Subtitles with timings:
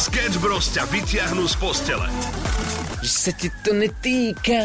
[0.00, 2.08] Sketch Bros ťa vyťahnú z postele.
[3.04, 4.56] Že sa ti to netýka.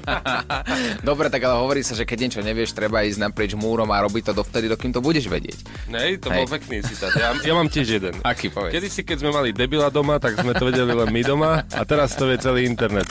[1.08, 4.32] Dobre, tak ale hovorí sa, že keď niečo nevieš, treba ísť naprieč múrom a robiť
[4.32, 5.60] to dovtedy, dokým to budeš vedieť.
[5.92, 6.56] Nej, to bol Hej.
[6.56, 7.12] pekný citát.
[7.20, 8.16] Ja, ja mám tiež jeden.
[8.24, 8.72] Aký povedz?
[8.72, 11.82] Kedy si, keď sme mali debila doma, tak sme to vedeli len my doma a
[11.84, 13.04] teraz to vie celý internet.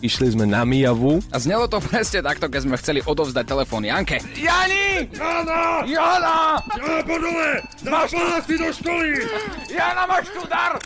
[0.00, 1.22] Išli sme na Mijavu.
[1.30, 4.18] A znelo to presne takto, keď sme chceli odovzdať telefón Janke.
[4.34, 5.06] Jani!
[5.12, 5.84] Jana!
[5.86, 6.58] Jana!
[6.80, 7.62] Ja, podole!
[7.84, 8.16] Máš
[8.46, 9.22] si do školy!
[9.70, 10.80] Jana, máš tu dar!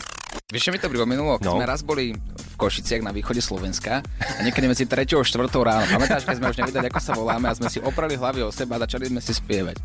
[0.48, 1.36] Vieš, čo mi to pripomenulo?
[1.44, 1.60] No.
[1.60, 5.84] Sme raz boli v Košiciach na východe Slovenska a niekedy medzi 3 a 4 ráno.
[5.84, 8.80] Pamätáš, keď sme už nevedeli, ako sa voláme a sme si oprali hlavy o seba
[8.80, 9.76] a začali sme si spievať.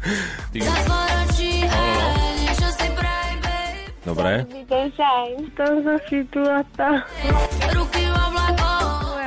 [4.04, 4.48] Dobre.
[4.68, 6.88] Design, to za situata.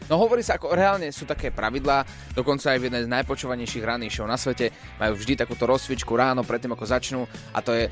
[0.10, 4.14] No hovorí sa, ako reálne sú také pravidlá, dokonca aj v jednej z najpočúvanejších ranných
[4.14, 4.70] show na svete
[5.02, 7.22] majú vždy takúto rozcvičku ráno predtým, ako začnú
[7.54, 7.86] a to je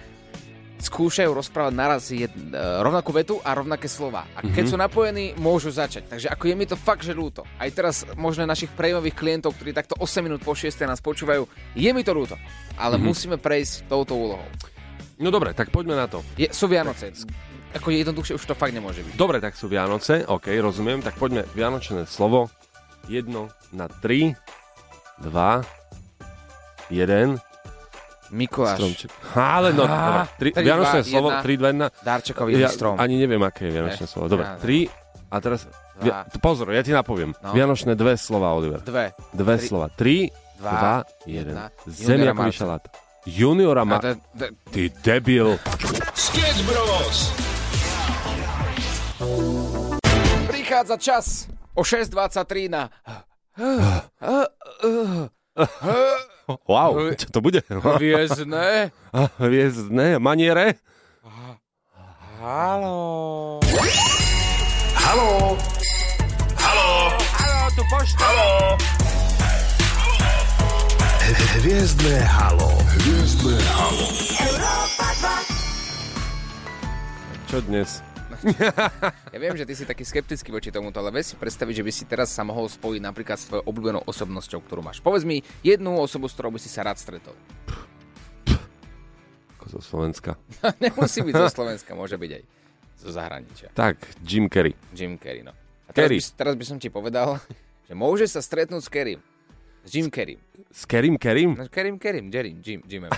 [0.84, 4.28] skúšajú rozprávať naraz jed, e, rovnakú vetu a rovnaké slova.
[4.36, 6.12] A keď sú napojení, môžu začať.
[6.12, 7.48] Takže ako je mi to fakt, že ľúto.
[7.58, 11.90] Aj teraz možno našich prejmových klientov, ktorí takto 8 minút po 6 nás počúvajú, je
[11.96, 12.36] mi to ľúto.
[12.76, 14.48] Ale musíme prejsť touto úlohou.
[15.22, 16.20] No dobre, tak poďme na to.
[16.36, 17.14] Je, sú Vianoce.
[17.74, 19.18] Ako jednoduchšie už to fakt nemôže byť.
[19.18, 22.52] Dobre, tak sú Vianoce, ok, rozumiem, tak poďme Vianočné slovo.
[23.10, 24.38] Jedno na tri,
[25.22, 25.66] dva,
[26.92, 27.42] jeden,
[28.34, 29.10] Mikuláš, stromček.
[29.32, 31.46] Ha, ale no, Á, dobre, tri, tri, Vianočné dva, slovo, jedna.
[31.46, 32.04] 3, 2, 1.
[32.04, 32.96] Darčekový Ja strom.
[32.98, 34.10] ani neviem, aké je Vianočné Ne.
[34.10, 34.26] slovo.
[34.28, 34.60] Dobre, Ja, ne.
[34.60, 34.78] tri
[35.30, 35.60] a teraz...
[35.94, 36.26] Dva.
[36.26, 37.38] Via, pozor, ja ti napoviem.
[37.38, 37.54] No.
[37.54, 38.82] Vianočné dve slova, Oliver.
[38.82, 39.14] Dve.
[39.30, 39.64] Dve Tri.
[39.64, 39.88] slova.
[39.88, 41.54] Tri, Dva, dva, jeden.
[41.54, 41.70] jedna.
[41.86, 42.84] Zemiakový Juniora šalát.
[43.24, 43.98] Juniora ma...
[44.00, 45.48] to, to, Ty debil.
[46.12, 47.18] Sketch Bros.
[50.46, 51.26] prichádza čas
[51.72, 52.90] o 6.23 na...
[56.68, 57.64] Wow, čo to bude?
[58.02, 58.92] Hviezdne.
[59.40, 60.76] Hviezdne maniere?
[62.44, 63.64] Haló.
[64.92, 65.56] Haló?
[66.60, 66.92] Haló?
[67.32, 68.20] Haló, tu pošta.
[68.28, 68.76] Haló?
[71.64, 72.70] Hviezdne halo.
[73.00, 74.08] Hviezdne halo.
[77.48, 78.04] Čo dnes?
[79.34, 81.92] Ja viem, že ty si taký skeptický voči tomuto, ale vieš si predstaviť, že by
[81.92, 85.02] si teraz sa mohol spojiť napríklad s tvojou obľúbenou osobnosťou, ktorú máš.
[85.02, 87.34] Povedz mi jednu osobu, s ktorou by si sa rád stretol.
[89.58, 90.38] Ako zo Slovenska.
[90.84, 92.44] Nemusí byť zo Slovenska, môže byť aj
[93.00, 93.68] zo zahraničia.
[93.74, 94.78] Tak, Jim Carrey.
[94.94, 95.52] Jim Carrey, no.
[95.88, 96.20] A teraz, Carrey.
[96.22, 97.42] by, teraz by som ti povedal,
[97.88, 99.20] že môže sa stretnúť s Kerrym.
[99.84, 100.40] S Jim Carrey.
[100.72, 101.60] S Kerim Kerim?
[101.60, 103.12] No, Kerim, Kerim, Jerry, Jim, Jimem.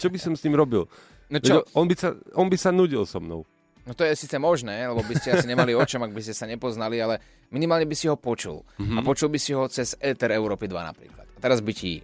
[0.00, 0.84] čo by som s ním robil?
[1.30, 1.56] No Veď čo?
[1.78, 3.46] On by, sa, on by sa nudil so mnou.
[3.90, 6.46] No to je síce možné, lebo by ste asi nemali očom, ak by ste sa
[6.46, 7.18] nepoznali, ale
[7.50, 8.62] minimálne by si ho počul.
[8.78, 8.96] Mm-hmm.
[8.96, 11.26] A počul by si ho cez Ether Európy 2 napríklad.
[11.26, 11.98] A teraz by ti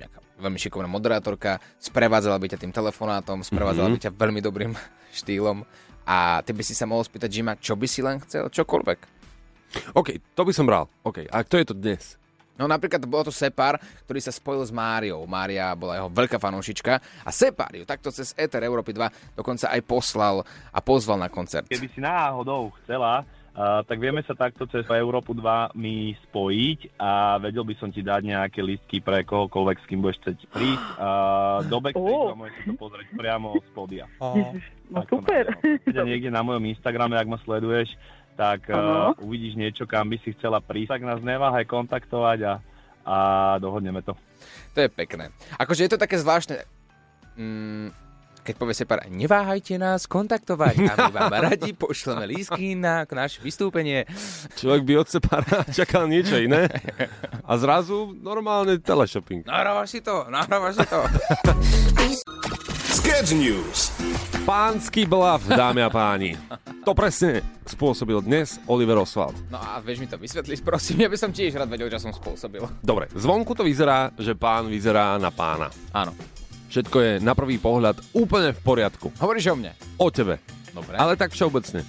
[0.00, 4.00] nejaká veľmi šikovná moderátorka sprevádzala by ťa tým telefonátom, sprevádzala mm-hmm.
[4.00, 4.72] by ťa veľmi dobrým
[5.20, 5.60] štýlom
[6.08, 8.98] a ty by si sa mohol spýtať Jima, čo by si len chcel, čokoľvek.
[9.92, 10.88] OK, to by som bral.
[11.04, 12.16] OK, a kto je to dnes?
[12.56, 13.76] No napríklad bolo to Separ,
[14.08, 15.28] ktorý sa spojil s Máriou.
[15.28, 16.92] Mária bola jeho veľká fanúšička
[17.24, 20.42] a Separ ju takto cez Ether Európy 2 dokonca aj poslal
[20.72, 21.68] a pozval na koncert.
[21.68, 23.24] Keby si náhodou chcela
[23.56, 28.04] Uh, tak vieme sa takto cez Európu 2 mi spojiť a vedel by som ti
[28.04, 30.86] dať nejaké listky pre kohokoľvek, s kým budeš chcieť prísť.
[31.00, 34.04] Uh, do backstage a môžeš si to pozrieť priamo z pódia.
[34.20, 35.44] Ježiš, no Tak super.
[35.88, 37.96] Keď niekde na mojom Instagrame, ak ma sleduješ,
[38.36, 41.00] tak uh, uvidíš niečo, kam by si chcela prísť.
[41.00, 42.54] Tak nás neváhaj kontaktovať a,
[43.08, 43.16] a
[43.56, 44.12] dohodneme to.
[44.76, 45.32] To je pekné.
[45.56, 46.60] Akože je to také zvláštne.
[47.40, 47.96] Mm,
[48.46, 54.06] keď povie Separ, Neváhajte nás kontaktovať a my vám radi pošleme lísky na naše vystúpenie.
[54.54, 56.70] Človek by od separa čakal niečo iné
[57.42, 59.42] a zrazu normálne teleshopping.
[59.42, 61.00] Nahrávaš si to, nahrávaš si to.
[63.02, 63.90] Sketch News.
[64.46, 66.38] Pánsky blav, dámy a páni.
[66.86, 69.34] To presne spôsobil dnes Oliver Oswald.
[69.50, 72.14] no a vieš mi to vysvetliť, prosím, ja by som tiež rád vedel, čo som
[72.14, 72.62] spôsobil.
[72.78, 75.66] Dobre, zvonku to vyzerá, že pán vyzerá na pána.
[75.90, 76.14] Áno.
[76.70, 79.10] Všetko je na prvý pohľad úplne v poriadku.
[79.18, 79.74] Hovoríš o mne.
[79.98, 80.38] O tebe.
[80.70, 80.94] Dobre.
[80.94, 81.82] Ale tak všeobecne.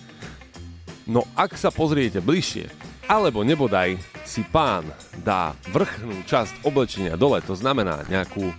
[1.06, 2.66] No ak sa pozriete bližšie,
[3.06, 4.82] alebo nebodaj si pán
[5.22, 8.50] dá vrchnú časť oblečenia dole, to znamená nejakú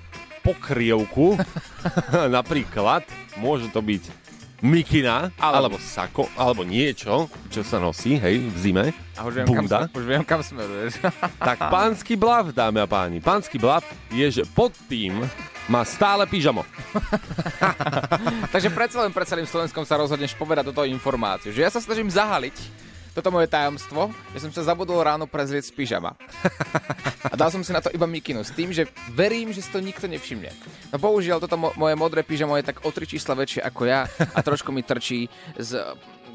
[0.46, 1.34] pokrievku,
[2.38, 3.02] napríklad,
[3.43, 4.28] môže to byť
[4.58, 8.84] mikina, alebo, alebo sako, alebo niečo, čo sa nosí, hej, v zime,
[9.14, 9.78] A už viem, kam, bunda.
[9.90, 10.99] už viem, kam smeruješ.
[11.49, 15.22] tak pánsky blav, dámy a páni, pánsky blav je, že pod tým
[15.69, 16.64] má stále pyžamo.
[18.55, 21.52] Takže predsa len pred celým Slovenskom sa rozhodneš povedať toto informáciu.
[21.52, 22.88] Že ja sa snažím zahaliť
[23.19, 26.15] toto moje tajomstvo, že som sa zabudol ráno prezrieť z pyžama.
[27.26, 29.82] A dal som si na to iba mikinu s tým, že verím, že si to
[29.82, 30.55] nikto nevšimne.
[30.94, 34.06] No bohužiaľ, toto mo- moje modré pyžamo je tak o tri čísla väčšie ako ja
[34.06, 35.26] a trošku mi trčí
[35.59, 35.82] z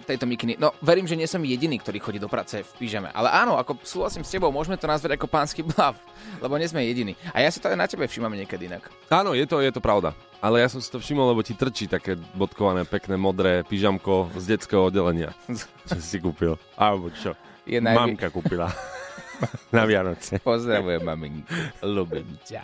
[0.06, 0.56] tejto mikiny.
[0.56, 3.10] No, verím, že nie som jediný, ktorý chodí do práce v pyžame.
[3.10, 5.96] Ale áno, ako súhlasím s tebou, môžeme to nazvať ako pánsky blav,
[6.38, 7.16] lebo nie sme jediní.
[7.32, 8.92] A ja si to aj na tebe všímam niekedy inak.
[9.08, 10.12] Áno, je to, je to pravda.
[10.44, 14.60] Ale ja som si to všimol, lebo ti trčí také bodkované, pekné, modré pyžamko z
[14.60, 15.32] detského oddelenia.
[15.88, 16.60] Čo si kúpil?
[16.76, 17.32] Alebo čo?
[17.64, 18.68] Je najvi- Mamka kúpila.
[19.76, 20.40] Na Vianoce.
[20.40, 21.48] Pozdravujem, maminku.
[21.82, 22.64] Ľubím ťa.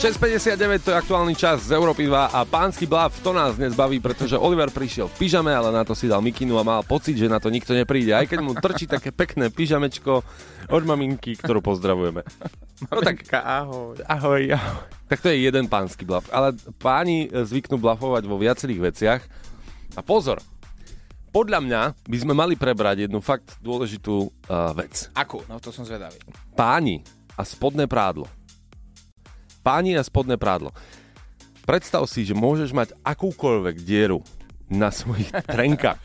[0.00, 4.00] 6.59 to je aktuálny čas z Európy 2 a pánsky blav to nás dnes baví,
[4.00, 7.28] pretože Oliver prišiel v pyžame, ale na to si dal mikinu a mal pocit, že
[7.28, 8.16] na to nikto nepríde.
[8.16, 10.24] Aj keď mu trčí také pekné pyžamečko
[10.72, 12.24] od maminky, ktorú pozdravujeme.
[12.88, 14.00] No tak ahoj.
[14.08, 14.88] Ahoj, ahoj.
[15.04, 16.24] Tak to je jeden pánsky blav.
[16.32, 19.20] Ale páni zvyknú blafovať vo viacerých veciach.
[19.92, 20.40] A pozor,
[21.28, 25.12] podľa mňa by sme mali prebrať jednu fakt dôležitú uh, vec.
[25.12, 25.44] Akú?
[25.44, 26.16] No to som zvedavý.
[26.56, 27.04] Páni
[27.36, 28.39] a spodné prádlo.
[29.60, 30.72] Páni a spodné prádlo.
[31.68, 34.24] Predstav si, že môžeš mať akúkoľvek dieru
[34.66, 36.00] na svojich trenkách.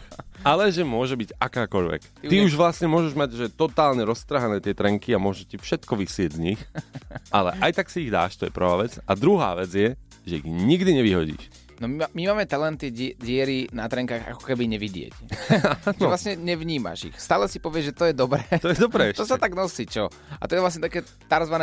[0.46, 2.02] Ale že môže byť akákoľvek.
[2.22, 5.98] Ty Ty už vlastne môžeš mať, že totálne roztrhané tie trenky a môže ti všetko
[5.98, 6.62] vysieť z nich.
[7.34, 9.00] Ale aj tak si ich dáš, to je prvá vec.
[9.10, 9.90] A druhá vec je,
[10.28, 11.50] že ich nikdy nevyhodíš.
[11.76, 15.12] No my, my máme talenty di- diery na trenkách ako keby nevidieť.
[16.00, 17.16] že vlastne nevnímaš ich.
[17.20, 18.46] Stále si povieš, že to je dobré.
[18.64, 19.36] To je dobré to ešte.
[19.36, 20.08] sa tak nosí, čo?
[20.40, 21.56] A to je vlastne také tzv.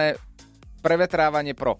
[0.82, 1.78] Prevetrávanie pro.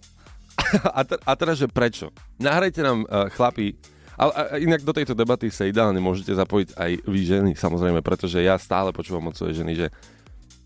[0.89, 2.09] A, te- a teraz, že prečo?
[2.39, 3.75] Nahrajte nám, uh, chlapi,
[4.15, 8.05] ale a, a inak do tejto debaty sa ideálne môžete zapojiť aj vy ženy, samozrejme,
[8.05, 9.87] pretože ja stále počúvam od svojej ženy, že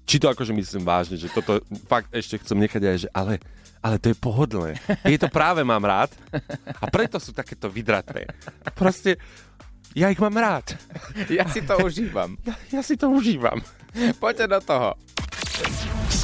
[0.07, 3.43] či to akože myslím vážne, že toto fakt ešte chcem nechať aj, že ale,
[3.83, 4.79] ale to je pohodlné.
[5.03, 6.11] Je to práve mám rád
[6.79, 8.23] a preto sú takéto vydraté.
[8.71, 9.19] Proste,
[9.91, 10.79] ja ich mám rád.
[11.27, 12.39] Ja si to užívam.
[12.47, 13.59] Ja, ja si to užívam.
[14.19, 14.89] Poďte do toho.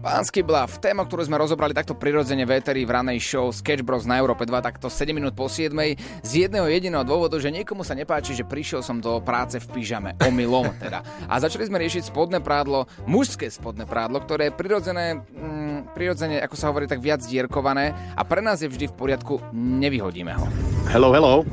[0.00, 4.08] Pánsky blav, téma, ktorú sme rozobrali takto prirodzene v éteri v ranej show Sketch Bros
[4.08, 5.76] na Európe 2, takto 7 minút po 7
[6.24, 10.16] z jedného jediného dôvodu, že niekomu sa nepáči, že prišiel som do práce v pyžame,
[10.24, 11.04] omylom teda.
[11.28, 16.56] A začali sme riešiť spodné prádlo, mužské spodné prádlo, ktoré je prirodzené, mm, prirodzene, ako
[16.56, 20.48] sa hovorí, tak viac dierkované a pre nás je vždy v poriadku, nevyhodíme ho.
[20.88, 21.44] Hello, hello.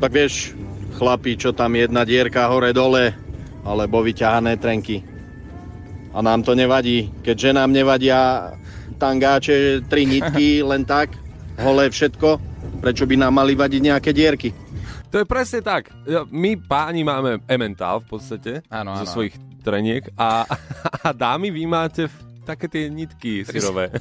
[0.00, 0.56] Tak vieš,
[0.96, 3.12] chlapi, čo tam jedna dierka hore-dole,
[3.68, 5.11] alebo vyťahané trenky.
[6.12, 8.52] A nám to nevadí, keďže nám nevadia
[9.00, 11.10] tangáče, tri nitky, len tak,
[11.58, 12.40] holé všetko,
[12.84, 14.52] prečo by nám mali vadiť nejaké dierky?
[15.12, 15.92] To je presne tak.
[16.32, 20.48] My páni máme ementál v podstate Áno, zo svojich treniek a,
[21.06, 22.08] a dámy vy máte
[22.42, 23.92] také tie nitky syrové.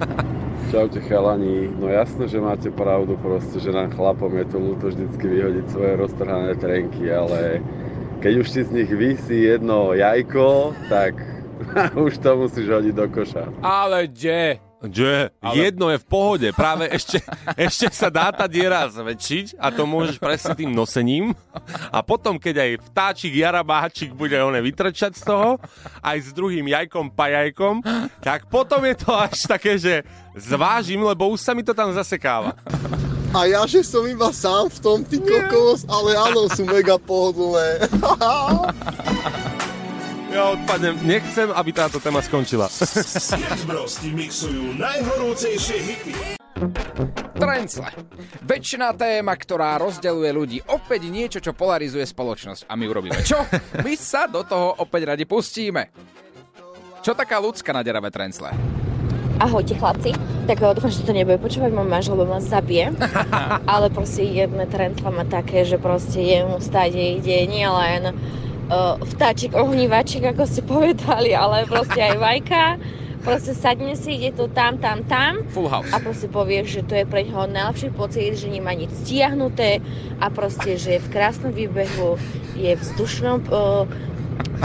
[0.72, 5.24] Čaute chalani, no jasné, že máte pravdu proste, že nám chlapom je to ľúto vždycky
[5.26, 7.58] vyhodiť svoje roztrhané trenky, ale
[8.22, 11.18] keď už ti z nich vysí jedno jajko, tak
[12.06, 13.44] Už to musíš hodiť do koša.
[13.62, 14.58] Ale kde?
[14.82, 17.22] Že Ale- jedno je v pohode, práve ešte,
[17.54, 21.38] ešte sa dá tá diera zväčšiť a to môžeš presne tým nosením
[21.94, 25.62] a potom, keď aj vtáčik jarabáčik bude one vytrčať z toho,
[26.02, 27.78] aj s druhým jajkom pajajkom,
[28.26, 30.02] tak potom je to až také, že
[30.34, 32.58] zvážim, lebo už sa mi to tam zasekáva.
[33.32, 37.80] A ja, že som iba sám v tom, ty kokos, ale áno, sú mega pohodlné.
[40.32, 42.64] Ja odpadnem, nechcem, aby táto téma skončila.
[42.72, 46.12] Sketch Bros ti mixujú najhorúcejšie hity.
[47.36, 47.92] Trencle.
[48.40, 50.58] Väčšina téma, ktorá rozdeľuje ľudí.
[50.72, 52.64] Opäť niečo, čo polarizuje spoločnosť.
[52.64, 53.44] A my urobíme čo?
[53.84, 55.92] My sa do toho opäť radi pustíme.
[57.04, 58.56] Čo taká ľudská na deravé trencle?
[59.36, 60.16] Ahojte chlapci,
[60.48, 62.96] tak eh, dúfam, že to nebude počúvať môj manžel, lebo ma zabije.
[63.72, 68.42] Ale proste jedné trendla má také, že proste jemu stade ide nie len uh,
[69.02, 72.64] vtáčik, ohnívačik, ako ste povedali, ale proste aj vajka.
[73.22, 75.46] Proste sadne si, ide to tam, tam, tam.
[75.54, 75.86] Full house.
[75.94, 79.78] A proste povie, že to je pre ňoho najlepší pocit, že nemá nič stiahnuté
[80.18, 82.18] a proste, že je v krásnom výbehu,
[82.58, 83.86] je v vzdušnom, uh,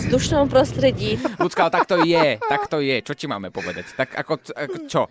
[0.01, 1.21] vzdušnom prostredí.
[1.37, 2.41] Ľudská, tak to je.
[2.41, 2.97] Tak to je.
[3.05, 3.93] Čo ti máme povedať?
[3.93, 5.01] Tak ako, ako čo?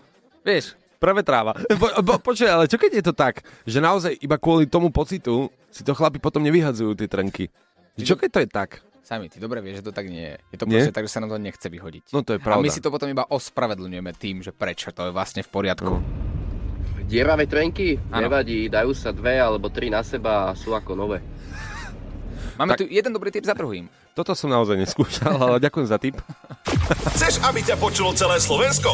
[0.43, 1.53] Vieš, Prevetráva.
[1.77, 5.53] Po, po, počuj, ale čo keď je to tak, že naozaj iba kvôli tomu pocitu
[5.69, 7.05] si to chlapi potom nevyhadzujú tie
[7.97, 8.05] trenky?
[8.05, 8.71] Čo keď to je tak?
[9.01, 10.37] Sami, ty dobre vieš, že to tak nie je.
[10.51, 10.83] Je to Nie?
[10.83, 12.11] proste tak, že sa nám to nechce vyhodiť.
[12.11, 12.61] No to je A pravda.
[12.61, 16.03] my si to potom iba ospravedlňujeme tým, že prečo to je vlastne v poriadku.
[17.07, 18.03] Dieravé trenky?
[18.11, 18.27] Áno.
[18.27, 21.23] Nevadí, dajú sa dve alebo tri na seba a sú ako nové.
[22.59, 23.87] Máme tu jeden dobrý tip za druhým.
[24.11, 26.19] Toto som naozaj neskúšal, ale ďakujem za tip.
[27.15, 28.91] Chceš, aby ťa počulo celé Slovensko?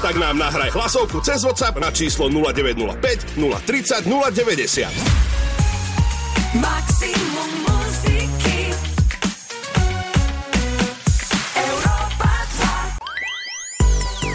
[0.00, 4.90] Tak nám nahraj hlasovku cez WhatsApp na číslo 0905 030 090.
[6.58, 7.81] Maximum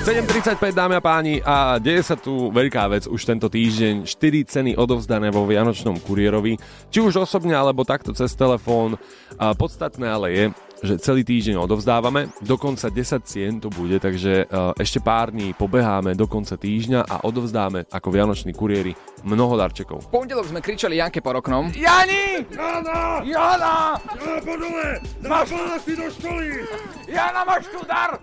[0.08, 4.08] 7.35 dámy a páni a deje sa tu veľká vec už tento týždeň.
[4.08, 6.56] 4 ceny odovzdané vo Vianočnom kuriérovi,
[6.88, 8.96] či už osobne alebo takto cez telefón.
[9.36, 10.46] A podstatné ale je,
[10.80, 16.16] že celý týždeň odovzdávame, dokonca 10 cien to bude, takže e, ešte pár dní pobeháme
[16.16, 18.96] do konca týždňa a odovzdáme ako Vianoční kuriéri
[19.28, 20.08] mnoho darčekov.
[20.08, 21.76] V pondelok sme kričali Janke po oknom.
[21.76, 22.48] Jani!
[22.56, 23.28] Jana!
[23.28, 24.00] Jana!
[24.00, 25.04] Jana, podole!
[25.20, 25.52] Máš-
[25.84, 26.64] do školy!
[27.12, 28.16] Jana, máš tu dar!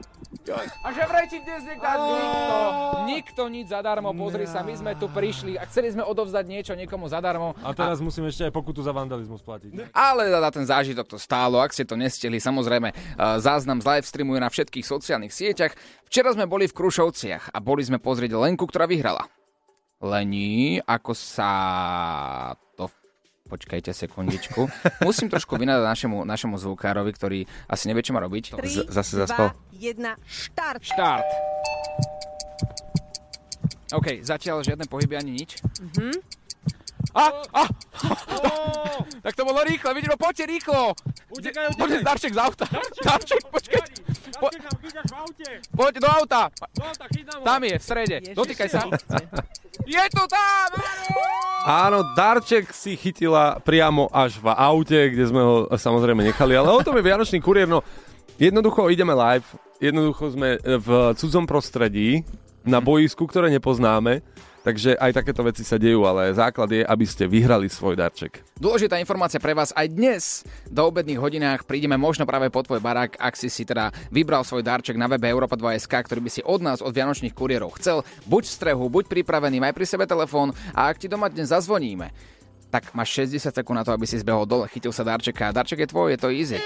[0.85, 2.57] A že vraj ti dnes nekaz nikto.
[3.09, 7.07] Nikto nič zadarmo, pozri sa, my sme tu prišli a chceli sme odovzdať niečo niekomu
[7.09, 7.57] zadarmo.
[7.62, 9.95] A teraz musím ešte aj pokutu za vandalizmus platiť.
[9.95, 12.97] Ale za ten zážitok to stálo, ak ste to nestihli, samozrejme eh,
[13.41, 15.73] záznam z live streamu je na všetkých sociálnych sieťach.
[16.09, 19.26] Včera sme boli v Krušovciach a boli sme pozrieť Lenku, ktorá vyhrala.
[20.05, 21.50] Lení, ako sa
[22.76, 22.91] to...
[23.45, 24.73] Počkajte sekundičku.
[25.05, 28.57] Musím trošku vynadať našemu, našemu zvukárovi, ktorý asi nevie, čo má robiť.
[28.57, 29.53] Z- zase zaspal.
[29.71, 30.81] 1, štart.
[30.81, 31.29] Štart.
[33.93, 35.61] OK, zatiaľ žiadne pohyby ani nič.
[35.77, 36.41] Mhm.
[37.13, 37.63] A, a,
[39.21, 40.83] tak to bolo rýchle, vidíš, no poďte rýchlo.
[41.29, 41.79] Utekaj, utekaj.
[41.79, 42.67] Poďte, Darček z auta.
[43.05, 43.87] Darček, počkaj.
[44.41, 44.49] Po,
[45.77, 46.43] poď do auta.
[46.75, 47.05] Do auta.
[47.45, 48.17] Tam je, v strede.
[48.25, 48.81] Ježiši, Dotýkaj sa.
[49.85, 50.69] Je to tam!
[51.65, 56.85] Áno, darček si chytila priamo až v aute, kde sme ho samozrejme nechali, ale o
[56.85, 57.81] tom je Vianočný kuriér, no
[58.37, 59.45] jednoducho ideme live,
[59.81, 62.23] jednoducho sme v cudzom prostredí,
[62.65, 64.25] na boisku, ktoré nepoznáme,
[64.64, 68.40] takže aj takéto veci sa dejú, ale základ je, aby ste vyhrali svoj darček.
[68.56, 73.21] Dôležitá informácia pre vás aj dnes do obedných hodinách prídeme možno práve po tvoj barák,
[73.21, 76.64] ak si si teda vybral svoj darček na webe Europa 2.sk, ktorý by si od
[76.64, 78.00] nás, od Vianočných kuriérov chcel.
[78.25, 82.11] Buď v strehu, buď pripravený, maj pri sebe telefón a ak ti doma dnes zazvoníme,
[82.73, 85.54] tak máš 60 sekúnd na to, aby si zbehol dole, chytil sa darčeka.
[85.54, 86.59] Darček je tvoj, je to easy.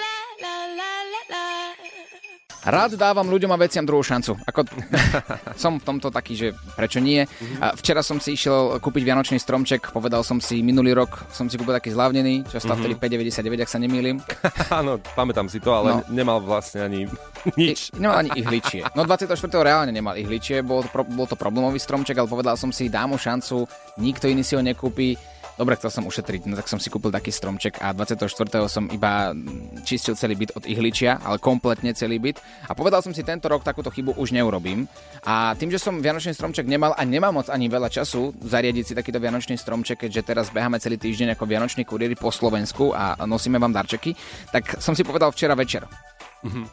[2.68, 4.37] Rád dávam ľuďom a veciam druhú šancu.
[4.44, 4.68] Ako,
[5.62, 6.46] som v tomto taký, že
[6.76, 7.25] prečo nie.
[7.58, 11.56] A včera som si išiel kúpiť vianočný stromček, povedal som si, minulý rok som si
[11.56, 14.20] kúpil taký zľavnený, čo stal vtedy 5,99, ak sa nemýlim.
[14.78, 16.04] Áno, pamätám si to, ale No.
[16.12, 17.08] nemal vlastne ani
[17.56, 17.88] nič.
[17.96, 18.84] I, nemal ani ihličie.
[18.92, 19.32] No 24.
[19.58, 23.16] reálne nemal ihličie, bol to, bol to problémový stromček, ale povedal som si, dám mu
[23.16, 23.64] šancu,
[23.96, 25.16] nikto iný si ho nekúpi.
[25.58, 28.30] Dobre, chcel som ušetriť, no tak som si kúpil taký stromček a 24.
[28.70, 29.34] som iba
[29.82, 32.38] čistil celý byt od ihličia, ale kompletne celý byt.
[32.70, 34.86] A povedal som si, tento rok takúto chybu už neurobím.
[35.26, 38.94] A tým, že som vianočný stromček nemal a nemám moc ani veľa času zariadiť si
[38.94, 43.58] takýto vianočný stromček, keďže teraz beháme celý týždeň ako vianoční kuriéri po Slovensku a nosíme
[43.58, 44.14] vám darčeky,
[44.54, 45.82] tak som si povedal včera večer.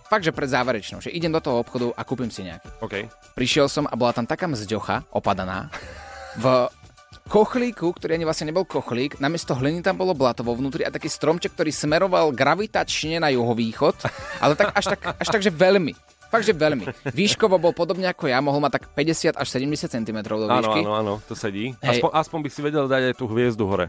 [0.06, 2.70] Fakt, že pred záverečnou, že idem do toho obchodu a kúpim si nejaký.
[2.86, 3.10] OK.
[3.34, 5.74] Prišiel som a bola tam taká mzďocha opadaná
[6.38, 6.70] v
[7.26, 11.08] kochlíku, ktorý ani vlastne nebol kochlík, namiesto hliny tam bolo blato vo vnútri a taký
[11.08, 13.98] stromček, ktorý smeroval gravitačne na juhovýchod,
[14.40, 15.94] ale tak až tak, až tak že veľmi.
[16.26, 16.84] Fakt, že veľmi.
[17.08, 20.82] Výškovo bol podobne ako ja, mohol mať tak 50 až 70 cm do Áno, výšky.
[20.82, 21.72] áno, áno, to sedí.
[21.80, 22.02] Hej.
[22.02, 23.88] Aspoň, aspoň by si vedel dať aj tú hviezdu hore.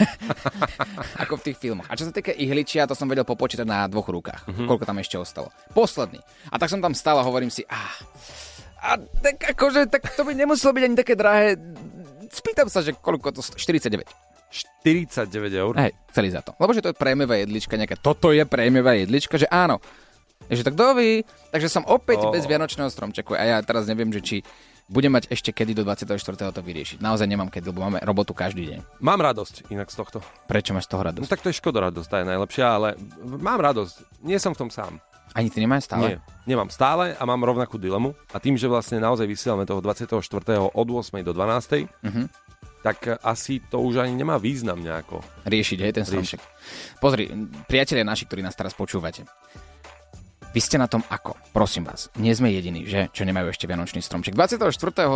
[1.22, 1.86] ako v tých filmoch.
[1.86, 4.66] A čo sa týka ihličia, to som vedel popočítať na dvoch rukách, Mhm.
[4.66, 5.52] koľko tam ešte ostalo.
[5.70, 6.18] Posledný.
[6.48, 7.92] A tak som tam stál a hovorím si, ah,
[8.80, 11.60] a tak akože, tak to by nemuselo byť ani také drahé.
[12.30, 14.06] Spýtam sa, že koľko to sto- 49.
[14.82, 15.74] 49 eur.
[15.76, 16.54] Hej, celý za to.
[16.56, 19.78] Lebo že to je prémiová jedlička, nejaká, toto je prémiová jedlička, že áno.
[20.46, 22.32] Je, že tak doví, takže som opäť Oh.
[22.32, 24.36] bez vianočného stromčeku a ja teraz neviem, že či
[24.86, 26.18] budem mať ešte kedy do 24.
[26.50, 26.98] to vyriešiť.
[26.98, 28.78] Naozaj nemám kedy, lebo máme robotu každý deň.
[28.98, 30.18] Mám radosť inak z tohto.
[30.50, 31.30] Prečo máš z toho No radosť?
[31.30, 32.88] tak to je škoda radosť, tá je najlepšia, ale
[33.22, 34.26] mám radosť.
[34.26, 34.98] Nie som v tom sám.
[35.34, 36.06] Ani ty nemáš stále?
[36.06, 38.14] Nie, nemám stále a mám rovnakú dilemu.
[38.34, 40.18] A tým, že vlastne naozaj vysielame toho 24.
[40.74, 41.22] od 8.
[41.22, 41.86] do 12.
[42.02, 42.24] Mhm.
[42.80, 45.20] tak asi to už ani nemá význam nejako.
[45.44, 46.40] riešiť, hej, ten stromček.
[46.96, 47.28] Pozri,
[47.68, 49.28] priatelia naši, ktorí nás teraz počúvate.
[50.50, 51.38] Vy ste na tom ako?
[51.54, 52.10] Prosím vás.
[52.18, 53.06] Nie sme jediní, že?
[53.14, 54.34] Čo nemajú ešte Vianočný stromček.
[54.34, 54.66] 24.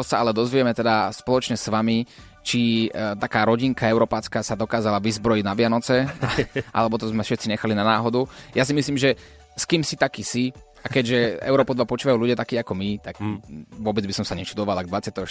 [0.06, 2.06] sa ale dozvieme teda spoločne s vami,
[2.47, 6.06] či e, taká rodinka európacká sa dokázala vyzbrojiť na Vianoce,
[6.76, 8.30] alebo to sme všetci nechali na náhodu.
[8.54, 9.18] Ja si myslím, že
[9.54, 10.50] s kým si taký si,
[10.84, 13.16] a keďže Európo 2 počúvajú ľudia takí ako my, tak
[13.80, 15.25] vôbec by som sa nečudoval, ak 24.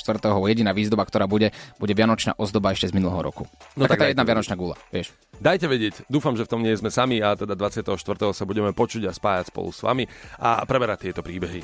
[0.50, 3.46] jediná výzdoba, ktorá bude, bude Vianočná ozdoba ešte z minulého roku.
[3.78, 4.26] No No tak Taká tá jedna.
[4.26, 5.14] Vianočná gula, vieš.
[5.38, 7.94] Dajte vedieť, dúfam, že v tom nie sme sami a teda 24.
[8.34, 10.10] sa budeme počuť a spájať spolu s vami
[10.42, 11.62] a preberať tieto príbehy.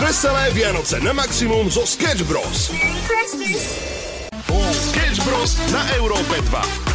[0.00, 2.72] Veselé Vianoce na maximum zo Sketch Bros.
[4.72, 5.52] Sketch Bros.
[5.76, 6.89] na Európe 2.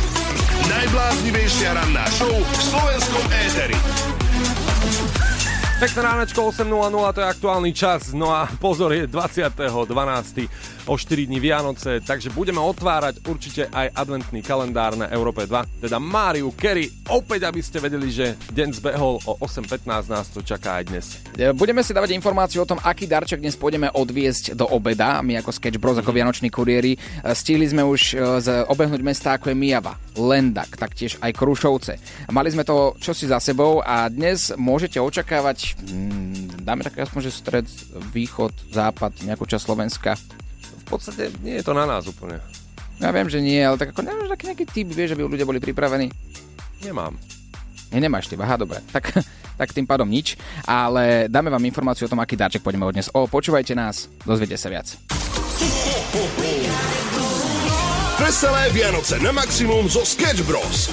[0.65, 3.77] Najbláznivejšia ranná show v slovenskom éteri.
[5.75, 6.71] Pekné ránečko 8.00,
[7.11, 8.15] to je aktuálny čas.
[8.15, 10.87] No a pozor, je 20.12.
[10.87, 15.99] o 4 dní Vianoce, takže budeme otvárať určite aj adventný kalendár na Európe 2, teda
[15.99, 16.87] Máriu Kerry.
[17.11, 21.05] Opäť, aby ste vedeli, že deň zbehol o 8.15 nás to čaká aj dnes.
[21.35, 25.19] E, Budeme si dávať informáciu o tom, aký darček dnes pôjdeme odviesť do obeda.
[25.27, 26.95] My ako Sketch Bros, ako Vianoční kuriéri.
[26.95, 26.99] E,
[27.35, 31.99] Stihli sme už e, z obehnúť mesta ako je Mijava, Lendak, taktiež aj Krušovce.
[32.31, 37.31] Mali sme to čosi za sebou a dnes môžete očakávať, hmm, dáme tak aspoň, že
[37.33, 37.67] stred,
[38.13, 40.13] východ, západ, nejakú časť Slovenska.
[40.85, 42.37] V podstate nie je to na nás úplne.
[43.01, 45.59] Ja viem, že nie, ale tak ako nemáš taký nejaký typ, vieš, aby ľudia boli
[45.59, 46.07] pripravení.
[46.85, 47.17] Nemám.
[47.91, 48.79] Nie, nemáš ty, aha, dobre.
[48.93, 49.11] Tak,
[49.59, 53.11] tak tým pádom nič, ale dáme vám informáciu o tom, aký darček pôjdeme odnes.
[53.11, 54.93] O, počúvajte nás, dozviete sa viac.
[58.15, 60.87] Veselé Vianoce na maximum zo Sketch Bros.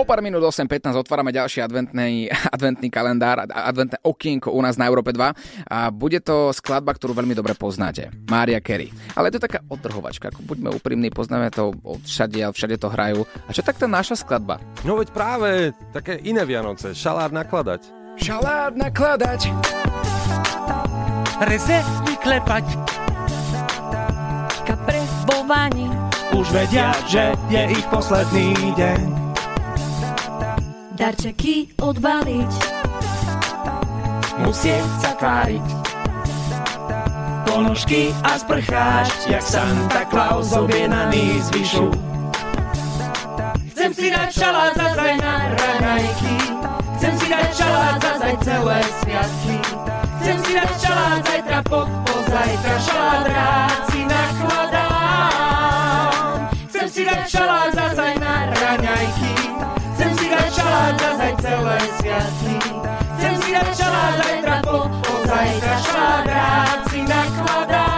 [0.00, 4.88] O pár minút 8.15 otvárame ďalší adventný, adventný kalendár, a- adventné okienko u nás na
[4.88, 5.36] Európe 2
[5.68, 8.08] a bude to skladba, ktorú veľmi dobre poznáte.
[8.32, 8.88] Mária Carey.
[9.12, 13.28] Ale je to taká odtrhovačka, ako buďme úprimní, poznáme to od všade všade to hrajú.
[13.44, 14.56] A čo tak tá naša skladba?
[14.88, 17.84] No veď práve také iné Vianoce, šalár nakladať.
[18.16, 19.52] Šalát nakladať.
[21.44, 21.76] Reze
[22.08, 22.64] vyklepať.
[24.64, 25.92] Kapre vo vani.
[26.32, 29.19] Už vedia, že je ich posledný deň.
[31.00, 32.52] Darčeky odbaliť.
[34.44, 35.64] Musieť sa tváriť.
[37.48, 41.88] Ponožky a sprcháč, jak Santa Claus objednaný z vyšu.
[43.72, 46.36] Chcem si dať šalát zazaj na raňajky.
[47.00, 49.56] Chcem si dať šalát zazaj celé sviatky.
[50.20, 52.74] Chcem si dať šalát zajtra po pozajtra.
[52.76, 54.92] Šalát rád si nakladám.
[56.68, 59.39] Chcem si dať šalát zazaj na raňajky.
[60.80, 62.56] Šalát zazaj celé sviatky.
[63.20, 65.74] Chcem si dať šalát zajtra po pozajtra.
[65.84, 67.92] Šalát rád si nakladám.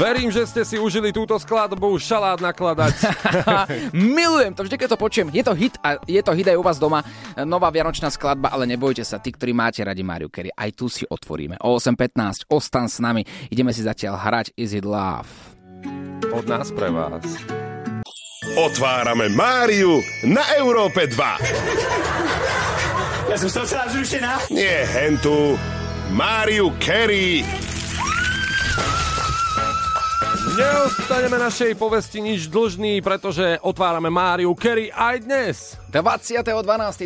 [0.00, 2.96] Verím, že ste si užili túto skladbu šalát nakladať.
[3.92, 5.28] Milujem to, vždy keď to počujem.
[5.28, 7.04] Je to hit a je to hit aj u vás doma.
[7.44, 11.04] Nová vianočná skladba, ale nebojte sa, tí, ktorí máte radi Mariu Carey, aj tu si
[11.04, 11.60] otvoríme.
[11.60, 13.20] O 8.15, ostan s nami.
[13.52, 15.59] Ideme si zatiaľ hrať Is It Love.
[16.28, 17.24] Od nás pre vás.
[18.60, 23.32] Otvárame Máriu na Európe 2.
[23.32, 24.44] Ja som celá zrušená.
[24.52, 25.56] Nie hentu.
[26.12, 27.40] Máriu Carey.
[30.60, 35.56] Neostaneme našej povesti nič dlžný, pretože otvárame Máriu Kerry aj dnes.
[35.88, 36.44] 20.12.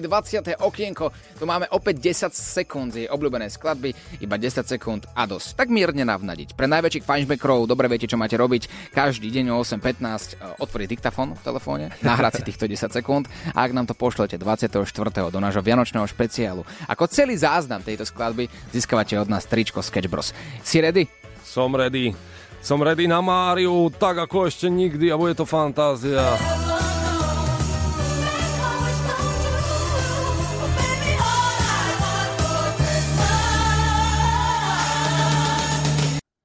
[0.03, 0.59] 20.
[0.59, 1.15] okienko.
[1.39, 5.55] Tu máme opäť 10 sekúnd z jej obľúbenej skladby, iba 10 sekúnd a dosť.
[5.55, 6.59] Tak mierne navnadiť.
[6.59, 8.91] Pre najväčších fanšbekrov dobre viete, čo máte robiť.
[8.91, 13.63] Každý deň o 8.15 e, otvoriť diktafón v telefóne, nahrať si týchto 10 sekúnd a
[13.63, 14.83] ak nám to pošlete 24.
[15.31, 16.67] do nášho vianočného špeciálu.
[16.91, 20.35] Ako celý záznam tejto skladby získavate od nás tričko Sketch Bros.
[20.67, 21.07] Si ready?
[21.47, 22.34] Som ready.
[22.65, 26.25] Som ready na Máriu, tak ako ešte nikdy a bude to fantázia.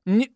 [0.06, 0.32] Ne-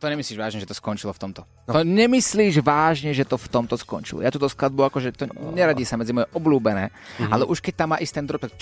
[0.00, 1.40] to nemyslíš vážne, že to skončilo v tomto.
[1.68, 1.76] No.
[1.76, 4.24] To nemyslíš vážne, že to v tomto skončilo.
[4.24, 6.88] Ja túto skladbu akože to neradí sa medzi moje obľúbené,
[7.20, 7.28] Mhm.
[7.28, 8.52] ale už keď tam má ísť ten drop, tak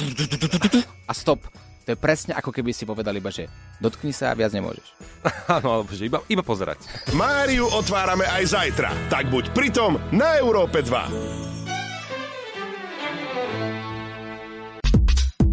[1.07, 1.47] a stop.
[1.89, 3.49] To je presne ako keby si povedal iba, že
[3.81, 4.93] dotkni sa a viac nemôžeš.
[5.57, 6.85] Áno, alebo že iba, iba pozerať.
[7.17, 11.49] Máriu otvárame aj zajtra, tak buď pritom na Európe 2.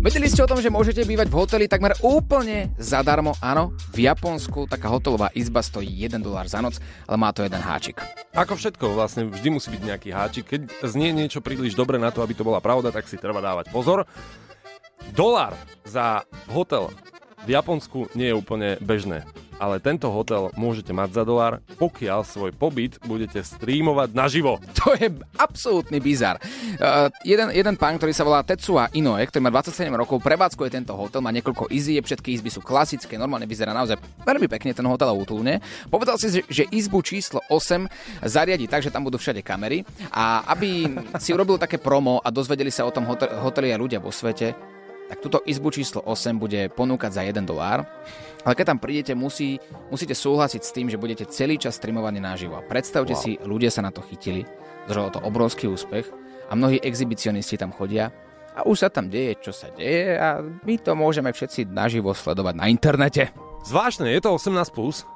[0.04, 3.34] Vedeli ste o tom, že môžete bývať v hoteli takmer úplne zadarmo?
[3.40, 7.64] Áno, v Japonsku taká hotelová izba stojí 1 dolár za noc, ale má to jeden
[7.64, 8.04] háčik.
[8.36, 10.46] Ako všetko, vlastne vždy musí byť nejaký háčik.
[10.52, 13.72] Keď znie niečo príliš dobre na to, aby to bola pravda, tak si treba dávať
[13.72, 14.06] pozor.
[15.16, 15.56] Dolár
[15.86, 16.92] za hotel
[17.46, 19.22] v Japonsku nie je úplne bežné.
[19.56, 24.60] Ale tento hotel môžete mať za dolár, pokiaľ svoj pobyt budete streamovať naživo.
[24.84, 26.38] To je absolútny bizar.
[26.78, 30.94] Uh, jeden, jeden pán, ktorý sa volá Tetsuya Inoue, ktorý má 27 rokov, prevádzkuje tento
[30.94, 35.10] hotel, má niekoľko izieb, všetky izby sú klasické, normálne vyzerá naozaj veľmi pekne ten hotel
[35.10, 35.64] a útulne.
[35.88, 40.86] Povedal si, že izbu číslo 8 zariadi tak, že tam budú všade kamery a aby
[41.18, 44.75] si urobil také promo a dozvedeli sa o tom hotel, hoteli a ľudia vo svete,
[45.10, 47.86] tak túto izbu číslo 8 bude ponúkať za 1 dolár.
[48.46, 49.58] Ale keď tam prídete, musí,
[49.90, 52.58] musíte súhlasiť s tým, že budete celý čas streamovaní naživo.
[52.58, 53.22] A predstavte Wow.
[53.22, 54.46] si, ľudia sa na to chytili,
[54.86, 56.06] zrolo to obrovský úspech
[56.50, 58.14] a mnohí exhibicionisti tam chodia
[58.54, 62.54] a už sa tam deje, čo sa deje a my to môžeme všetci naživo sledovať
[62.54, 63.34] na internete.
[63.66, 64.54] Zvláštne, je to 18+.
[64.70, 65.10] Plus.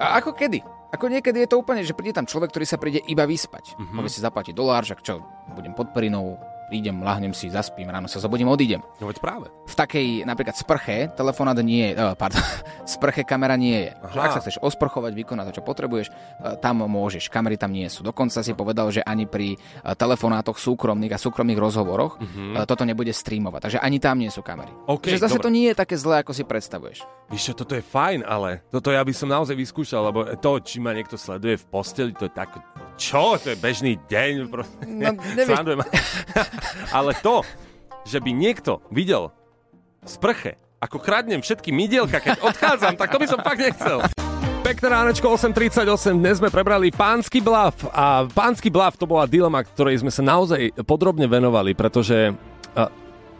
[0.00, 0.64] A ako kedy?
[0.90, 3.76] Ako niekedy je to úplne, že príde tam človek, ktorý sa príde iba vyspať.
[3.76, 3.78] Mhm.
[3.78, 3.96] Mm-hmm.
[4.00, 5.20] Povie si zaplatiť dolár, však čo,
[5.52, 8.78] budem pod perinou, prídem, lahnem si, zaspím, ráno sa zobudím, odídem.
[8.96, 9.50] No veď práve.
[9.66, 12.38] V takej napríklad sprche telefonát nie je, pardon,
[12.88, 13.98] sprche kamera nie je.
[14.00, 14.22] Aha.
[14.22, 16.14] ak sa chceš osprchovať, vykonať to, čo potrebuješ, eh,
[16.56, 18.00] tam môžeš, kamery tam nie sú.
[18.00, 19.58] Dokonca si povedal, že ani pri eh,
[19.90, 22.54] telefonátoch súkromných a súkromných rozhovoroch Mhm.
[22.54, 23.60] eh, toto nebude streamovať.
[23.62, 24.70] Takže ani tam nie sú kamery.
[24.86, 25.44] OK, Takže zase dobre.
[25.44, 27.02] to nie je také zlé, ako si predstavuješ.
[27.26, 30.78] Víš čo, toto je fajn, ale toto ja by som naozaj vyskúšal, lebo to, či
[30.78, 32.54] ma niekto sleduje v posteli, to je tak...
[32.94, 33.38] Čo?
[33.38, 34.32] To je bežný deň.
[34.46, 34.76] Proste.
[34.84, 35.64] No, nevieš-.
[36.90, 37.44] ale to,
[38.04, 39.32] že by niekto videl
[40.00, 44.00] v sprche, ako kradnem všetky mydielka, keď odchádzam, tak to by som fakt nechcel.
[44.60, 50.00] Pekné ránečko 8.38, dnes sme prebrali Pánsky blav a Pánsky blav to bola dilema, ktorej
[50.04, 52.32] sme sa naozaj podrobne venovali, pretože
[52.76, 52.88] a,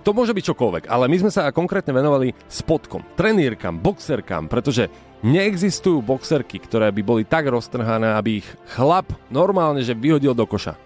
[0.01, 4.89] to môže byť čokoľvek, ale my sme sa konkrétne venovali spodkom, trenírkam, boxerkám, pretože
[5.21, 10.77] neexistujú boxerky, ktoré by boli tak roztrhané, aby ich chlap normálne, že vyhodil do koša.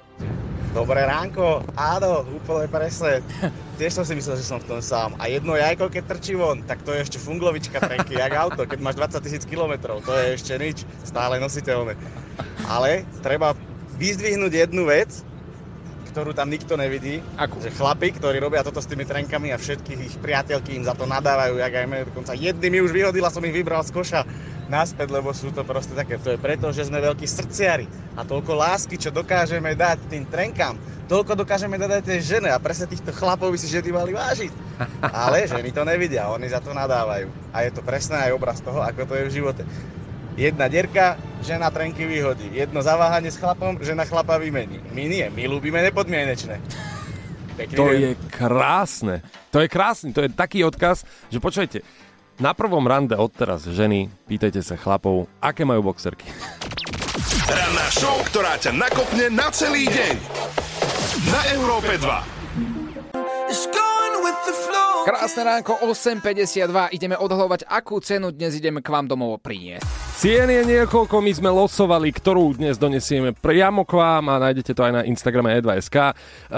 [0.75, 3.23] Dobré ránko, áno, úplne presne.
[3.79, 5.15] Tiež som si myslel, že som v tom sám.
[5.23, 8.83] A jedno jajko, keď trčí von, tak to je ešte funglovička trenky, jak auto, keď
[8.83, 11.95] máš 20 tisíc kilometrov, to je ešte nič, stále nositeľné.
[12.67, 13.55] Ale treba
[14.03, 15.23] vyzdvihnúť jednu vec,
[16.11, 17.23] ktorú tam nikto nevidí.
[17.39, 17.63] Akú?
[17.63, 21.07] Že chlapi, ktorí robia toto s tými trenkami a všetkých ich priateľky im za to
[21.07, 24.27] nadávajú, jak aj mne, dokonca jedný mi už vyhodil a som ich vybral z koša
[24.67, 27.85] naspäť, lebo sú to proste také, to je preto, že sme veľkí srdciari
[28.17, 32.57] a toľko lásky, čo dokážeme dať tým trenkám, toľko dokážeme dať aj tej žene a
[32.57, 34.53] presne týchto chlapov by si ženy mali vážiť.
[35.25, 37.29] Ale ženy to nevidia, oni za to nadávajú.
[37.53, 39.63] A je to presne aj obraz toho, ako to je v živote.
[40.35, 41.15] Jedna dierka,
[41.47, 42.51] žena trenky vyhodí.
[42.51, 44.83] Jedno zaváhanie s chlapom, žena chlapa vymení.
[44.91, 46.59] My nie, my ľúbime nepodmienečné.
[47.61, 47.99] Pekný To deň.
[48.03, 49.17] je krásne.
[49.55, 51.87] To je krásny, to je taký odkaz, že počujete,
[52.39, 56.27] na prvom rande odteraz ženy, pýtajte sa chlapov, aké majú boxerky.
[57.47, 60.15] Ranná show, ktorá ťa nakopne na celý deň.
[61.31, 62.35] Na Európe 2.
[65.05, 69.85] Krásne ránko, 8.52, ideme odhľovať, akú cenu dnes ideme k vám domov priniesť.
[70.17, 74.81] Cien je niekoľko, my sme losovali, ktorú dnes donesieme priamo k vám a nájdete to
[74.81, 75.97] aj na Instagrame e2.sk.
[76.01, 76.13] E,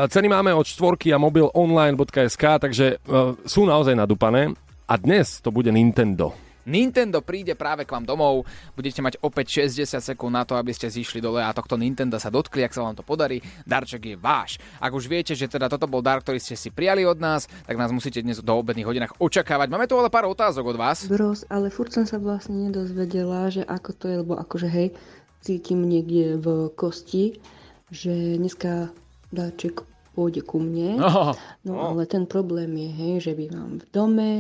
[0.07, 3.15] Ceny máme od štvorky a mobil online.sk, takže e,
[3.51, 4.55] sú naozaj nadúpané.
[4.87, 6.31] A dnes to bude Nintendo.
[6.63, 8.47] Nintendo príde práve k vám domov,
[8.79, 12.31] budete mať opäť 60 sekúnd na to, aby ste zišli dole a tohto Nintendo sa
[12.31, 14.63] dotkli, ak sa vám to podarí, darček je váš.
[14.79, 17.75] Ak už viete, že teda toto bol dar, ktorý ste si prijali od nás, tak
[17.75, 19.75] nás musíte dnes do obedných hodinách očakávať.
[19.75, 21.11] Máme tu ale pár otázok od vás.
[21.11, 24.95] Bros, ale furt som sa vlastne nedozvedela, že ako to je, lebo akože hej,
[25.43, 27.43] cítim niekde v kosti,
[27.91, 28.95] že dneska
[29.35, 30.97] dáček pôjde ku mne.
[30.97, 31.37] Oh.
[31.69, 34.33] No ale ten problém je, hej, že bývam v dome,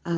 [0.00, 0.16] a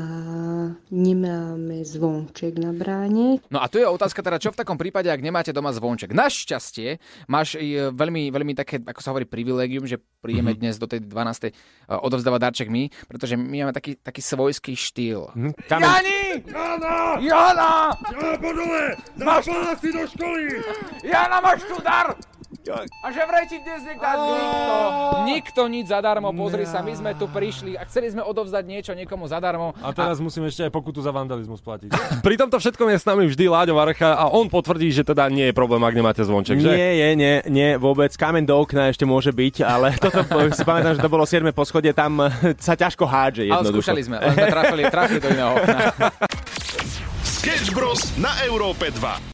[0.95, 3.43] nemáme zvonček na bráne.
[3.51, 6.15] No a tu je otázka teda, čo v takom prípade, ak nemáte doma zvonček.
[6.15, 10.63] Našťastie máš e, veľmi, veľmi také, ako sa hovorí, privilégium, že prídeme mm-hmm.
[10.63, 11.51] dnes do tej 12.
[11.51, 11.53] e,
[11.91, 15.35] odovzdávať darček my, pretože my máme taký, taký svojský štýl.
[15.35, 15.51] Mhm.
[15.67, 16.23] Jani!
[16.47, 16.95] Jana!
[17.19, 17.71] Jana!
[18.07, 18.83] Jana, po dole!
[19.19, 19.51] Máš-
[19.83, 20.63] do školy!
[21.03, 22.15] Jana, máš tu dar!
[23.03, 24.75] A že vraj ti dnes nedá nikto.
[25.25, 29.25] Nikto nič zadarmo, pozri sa, my sme tu prišli a chceli sme odovzdať niečo niekomu
[29.25, 29.73] zadarmo.
[29.81, 31.91] A teraz musím ešte aj pokutu za vandalizmus platiť.
[32.27, 35.49] Pri tomto všetkom je s nami vždy Láďo Varecha a on potvrdí, že teda nie
[35.51, 36.69] je problém, ak nemáte zvonček, že?
[36.69, 38.13] Nie, je, nie, nie, vôbec.
[38.13, 40.21] Kamen do okna ešte môže byť, ale toto
[40.53, 41.49] si pamätám, že to bolo 7.
[41.57, 42.21] poschodie, tam
[42.67, 43.81] sa ťažko hádže Ale jednoducho.
[43.81, 45.79] skúšali sme, len sme trafili, trafili do iného okna.
[47.23, 48.15] Sketch Bros.
[48.21, 49.31] na Európe 2.